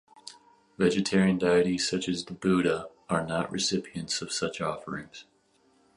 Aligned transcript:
Vegetarian 0.79 1.37
deities 1.37 1.87
such 1.87 2.09
as 2.09 2.25
the 2.25 2.33
Buddha 2.33 2.87
are 3.07 3.23
not 3.23 3.51
recipients 3.51 4.19
of 4.23 4.31
such 4.31 4.59
offerings. 4.59 5.25